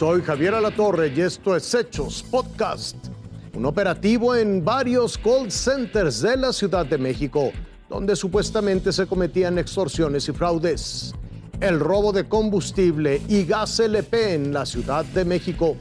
[0.00, 2.96] Soy Javier Alatorre y esto es Hechos Podcast.
[3.52, 7.52] Un operativo en varios call centers de la Ciudad de México,
[7.86, 11.14] donde supuestamente se cometían extorsiones y fraudes.
[11.60, 15.76] El robo de combustible y gas LP en la Ciudad de México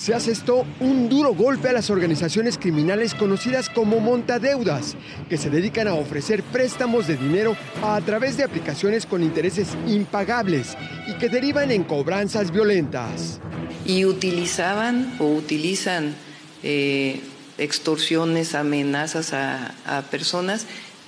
[0.00, 4.96] se asestó un duro golpe a las organizaciones criminales conocidas como montadeudas,
[5.28, 10.74] que se dedican a ofrecer préstamos de dinero a través de aplicaciones con intereses impagables
[11.06, 13.40] y que derivan en cobranzas violentas.
[13.84, 16.14] Y utilizaban o utilizan
[16.62, 17.20] eh,
[17.58, 20.64] extorsiones, amenazas a, a personas,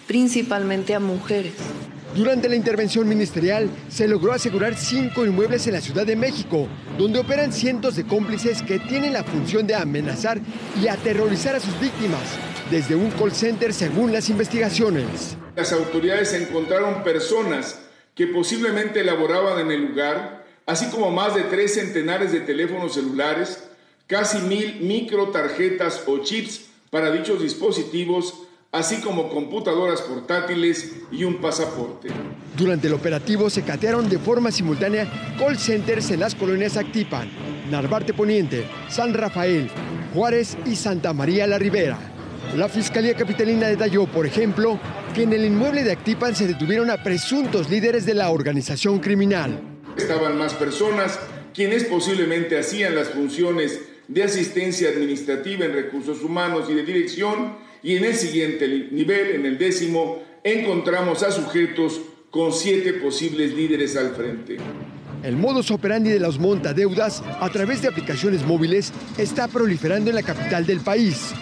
[0.06, 1.54] principalmente a mujeres.
[2.14, 7.18] Durante la intervención ministerial se logró asegurar cinco inmuebles en la Ciudad de México, donde
[7.18, 10.38] operan cientos de cómplices que tienen la función de amenazar
[10.78, 12.20] y aterrorizar a sus víctimas,
[12.70, 15.38] desde un call center según las investigaciones.
[15.56, 17.80] Las autoridades encontraron personas
[18.14, 23.64] que posiblemente laboraban en el lugar, así como más de tres centenares de teléfonos celulares,
[24.06, 28.34] casi mil microtarjetas o chips para dichos dispositivos,
[28.72, 32.08] así como computadoras portátiles y un pasaporte.
[32.56, 35.06] Durante el operativo se catearon de forma simultánea
[35.38, 37.30] call centers en las colonias Actipan,
[37.70, 39.70] Narvarte Poniente, San Rafael,
[40.14, 41.98] Juárez y Santa María la Ribera.
[42.56, 44.80] La Fiscalía Capitalina detalló, por ejemplo,
[45.14, 49.60] que en el inmueble de Actipan se detuvieron a presuntos líderes de la organización criminal.
[49.98, 51.18] Estaban más personas
[51.52, 57.96] quienes posiblemente hacían las funciones de asistencia administrativa en recursos humanos y de dirección y
[57.96, 64.14] en el siguiente nivel, en el décimo, encontramos a sujetos con siete posibles líderes al
[64.14, 64.56] frente.
[65.22, 70.22] El modus operandi de los montadeudas a través de aplicaciones móviles está proliferando en la
[70.22, 71.32] capital del país.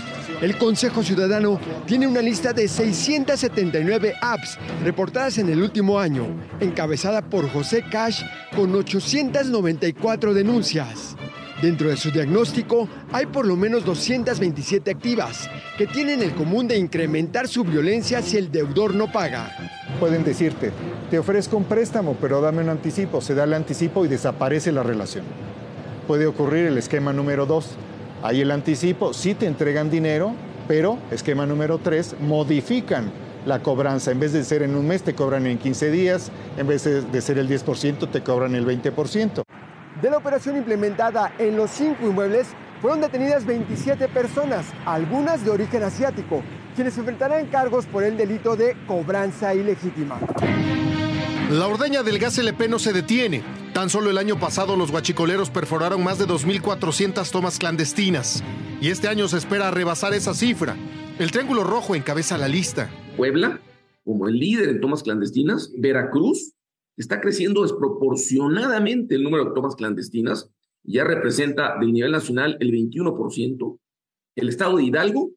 [0.42, 6.26] El Consejo Ciudadano tiene una lista de 679 apps reportadas en el último año,
[6.60, 8.22] encabezada por José Cash
[8.54, 11.16] con 894 denuncias.
[11.62, 16.78] Dentro de su diagnóstico hay por lo menos 227 activas que tienen el común de
[16.78, 19.54] incrementar su violencia si el deudor no paga.
[19.98, 20.72] Pueden decirte,
[21.10, 23.20] te ofrezco un préstamo, pero dame un anticipo.
[23.20, 25.24] Se da el anticipo y desaparece la relación.
[26.06, 27.66] Puede ocurrir el esquema número 2.
[28.22, 30.32] Hay el anticipo, sí te entregan dinero,
[30.66, 33.12] pero esquema número 3, modifican
[33.44, 34.12] la cobranza.
[34.12, 36.30] En vez de ser en un mes, te cobran en 15 días.
[36.56, 39.42] En vez de ser el 10%, te cobran el 20%.
[40.02, 42.48] De la operación implementada en los cinco inmuebles,
[42.80, 46.42] fueron detenidas 27 personas, algunas de origen asiático,
[46.74, 50.18] quienes enfrentarán cargos por el delito de cobranza ilegítima.
[51.50, 53.42] La ordeña del gas LP no se detiene.
[53.74, 58.42] Tan solo el año pasado los guachicoleros perforaron más de 2.400 tomas clandestinas.
[58.80, 60.76] Y este año se espera rebasar esa cifra.
[61.18, 62.88] El Triángulo Rojo encabeza la lista.
[63.18, 63.60] Puebla,
[64.04, 66.54] como el líder en tomas clandestinas, Veracruz,
[67.00, 70.50] está creciendo desproporcionadamente el número de tomas clandestinas,
[70.82, 73.78] ya representa del nivel nacional el 21%,
[74.36, 75.30] el estado de Hidalgo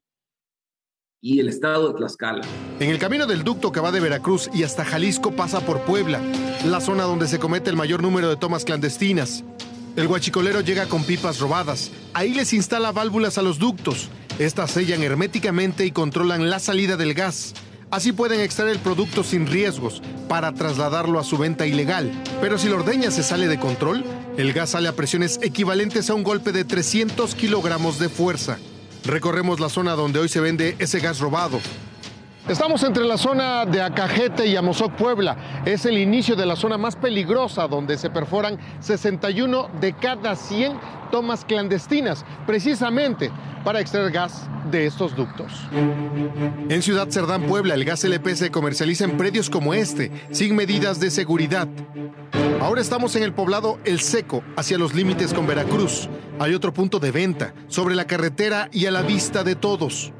[1.21, 2.41] y el estado de Tlaxcala.
[2.79, 6.21] En el camino del ducto que va de Veracruz y hasta Jalisco pasa por Puebla,
[6.65, 9.43] la zona donde se comete el mayor número de tomas clandestinas.
[9.95, 11.91] El guachicolero llega con pipas robadas.
[12.13, 14.09] Ahí les instala válvulas a los ductos.
[14.39, 17.53] Estas sellan herméticamente y controlan la salida del gas.
[17.93, 22.11] Así pueden extraer el producto sin riesgos para trasladarlo a su venta ilegal.
[22.41, 24.03] Pero si la ordeña se sale de control,
[24.35, 28.57] el gas sale a presiones equivalentes a un golpe de 300 kilogramos de fuerza.
[29.05, 31.59] Recorremos la zona donde hoy se vende ese gas robado.
[32.47, 35.63] Estamos entre la zona de Acajete y Amozoc, Puebla.
[35.63, 40.77] Es el inicio de la zona más peligrosa donde se perforan 61 de cada 100
[41.09, 43.31] tomas clandestinas, precisamente
[43.63, 45.53] para extraer gas de estos ductos.
[46.67, 50.99] En Ciudad Cerdán, Puebla, el gas LP se comercializa en predios como este, sin medidas
[50.99, 51.69] de seguridad.
[52.59, 56.09] Ahora estamos en el poblado El Seco, hacia los límites con Veracruz.
[56.39, 60.11] Hay otro punto de venta, sobre la carretera y a la vista de todos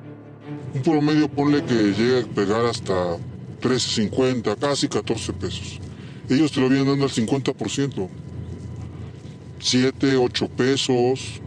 [0.73, 3.17] un promedio ponle que llega a pegar hasta
[3.61, 5.79] 13.50, casi 14 pesos.
[6.29, 8.09] Ellos te lo vienen dando al 50%.
[9.59, 11.41] 7, 8 pesos.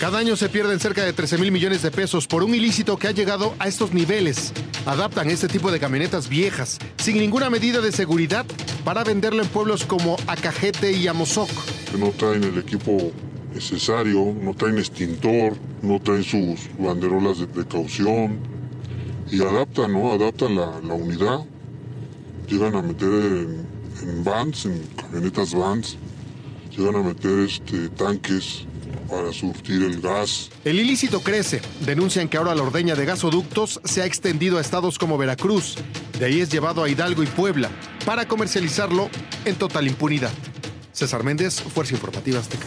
[0.00, 3.08] Cada año se pierden cerca de 13 mil millones de pesos por un ilícito que
[3.08, 4.52] ha llegado a estos niveles.
[4.86, 8.46] Adaptan este tipo de camionetas viejas, sin ninguna medida de seguridad,
[8.82, 11.50] para venderlo en pueblos como Acajete y Amozoc.
[11.98, 13.12] no traen el equipo
[13.54, 18.38] necesario, no traen extintor, no traen sus banderolas de precaución,
[19.30, 20.12] y adaptan, ¿no?
[20.12, 21.40] Adaptan la, unidad.
[22.48, 25.96] Llegan a meter en, vans, en camionetas vans,
[26.76, 28.66] llegan a meter este, tanques
[29.08, 30.50] para surtir el gas.
[30.64, 31.60] El ilícito crece.
[31.84, 35.76] Denuncian que ahora la ordeña de gasoductos se ha extendido a estados como Veracruz.
[36.18, 37.70] De ahí es llevado a Hidalgo y Puebla
[38.04, 39.10] para comercializarlo
[39.44, 40.32] en total impunidad.
[40.92, 42.66] César Méndez, Fuerza Informativa Azteca.